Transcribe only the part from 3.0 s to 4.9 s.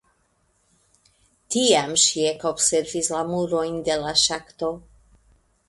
la murojn de la ŝakto.